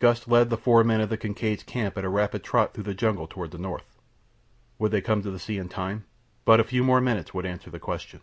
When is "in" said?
5.56-5.68